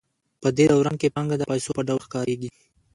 په 0.41 0.49
دې 0.57 0.65
دوران 0.71 0.95
کې 1.01 1.13
پانګه 1.15 1.35
د 1.39 1.43
پیسو 1.51 1.69
په 1.77 1.81
ډول 1.87 1.99
ښکارېږي 2.07 2.49